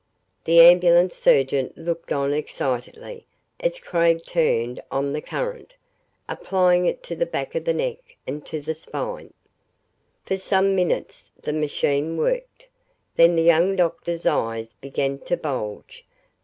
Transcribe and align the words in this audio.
The 0.45 0.61
ambulance 0.61 1.15
surgeon 1.15 1.71
looked 1.75 2.11
on 2.11 2.33
excitedly, 2.33 3.27
as 3.59 3.77
Craig 3.79 4.25
turned 4.25 4.81
on 4.89 5.13
the 5.13 5.21
current, 5.21 5.75
applying 6.27 6.87
it 6.87 7.03
to 7.03 7.15
the 7.15 7.27
back 7.27 7.53
of 7.53 7.65
the 7.65 7.73
neck 7.75 8.17
and 8.25 8.43
to 8.47 8.59
the 8.61 8.73
spine. 8.73 9.31
For 10.25 10.37
some 10.37 10.75
minutes 10.75 11.29
the 11.39 11.53
machine 11.53 12.17
worked. 12.17 12.67
Then 13.15 13.35
the 13.35 13.43
young 13.43 13.75
doctor's 13.75 14.25
eyes 14.25 14.73
began 14.73 15.19
to 15.19 15.37
bulge. 15.37 16.03